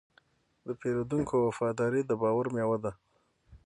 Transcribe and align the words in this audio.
د 0.67 0.69
پیرودونکي 0.79 1.35
وفاداري 1.39 2.01
د 2.05 2.11
باور 2.21 2.45
میوه 2.55 2.77
ده. 2.83 2.91